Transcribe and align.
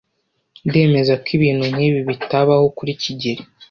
Ndemeza 0.67 1.13
ko 1.23 1.27
ibintu 1.37 1.65
nkibi 1.73 1.99
bitabaho 2.09 2.65
kuri 2.77 2.91
kigeli. 3.01 3.41